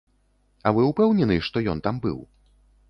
А 0.69 0.73
вы 0.77 0.87
ўпэўнены, 0.89 1.39
што 1.49 1.65
ён 1.77 1.87
там 1.89 2.03
быў? 2.09 2.19